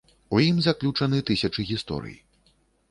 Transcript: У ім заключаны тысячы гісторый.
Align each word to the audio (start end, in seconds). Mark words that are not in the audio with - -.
У 0.35 0.39
ім 0.45 0.57
заключаны 0.67 1.21
тысячы 1.31 1.69
гісторый. 1.75 2.21